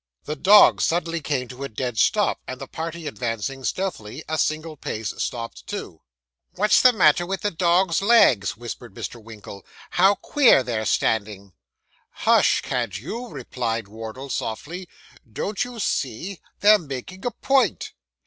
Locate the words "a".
1.63-1.69, 4.27-4.39, 17.23-17.29